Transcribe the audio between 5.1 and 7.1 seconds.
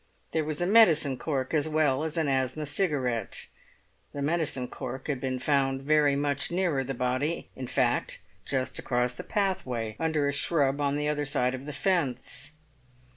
been found very much nearer the